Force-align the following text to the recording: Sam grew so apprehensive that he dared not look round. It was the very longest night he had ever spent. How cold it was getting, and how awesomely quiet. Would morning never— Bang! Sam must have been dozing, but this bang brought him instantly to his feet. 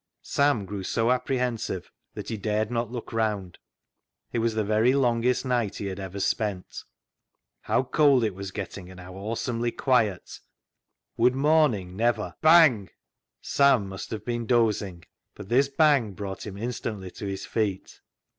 Sam 0.23 0.65
grew 0.65 0.81
so 0.81 1.11
apprehensive 1.11 1.91
that 2.15 2.29
he 2.29 2.35
dared 2.35 2.71
not 2.71 2.89
look 2.89 3.13
round. 3.13 3.59
It 4.31 4.39
was 4.39 4.55
the 4.55 4.63
very 4.63 4.95
longest 4.95 5.45
night 5.45 5.75
he 5.75 5.85
had 5.85 5.99
ever 5.99 6.19
spent. 6.19 6.85
How 7.61 7.83
cold 7.83 8.23
it 8.23 8.33
was 8.33 8.49
getting, 8.49 8.89
and 8.89 8.99
how 8.99 9.13
awesomely 9.13 9.71
quiet. 9.71 10.39
Would 11.17 11.35
morning 11.35 11.95
never— 11.95 12.33
Bang! 12.41 12.89
Sam 13.41 13.87
must 13.89 14.09
have 14.09 14.25
been 14.25 14.47
dozing, 14.47 15.03
but 15.35 15.49
this 15.49 15.67
bang 15.69 16.13
brought 16.13 16.47
him 16.47 16.57
instantly 16.57 17.11
to 17.11 17.27
his 17.27 17.45
feet. 17.45 17.99